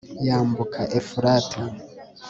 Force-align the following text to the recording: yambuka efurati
yambuka 0.27 0.81
efurati 0.99 1.59